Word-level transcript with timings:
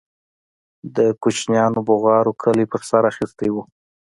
د 0.95 0.97
كوچنيانو 1.21 1.79
بوغارو 1.87 2.31
كلى 2.41 2.65
په 2.71 2.77
سر 2.89 3.03
اخيستى 3.11 3.49
و. 3.51 3.55